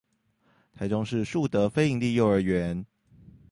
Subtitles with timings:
[0.79, 2.85] 臺中市樹德非營利幼兒園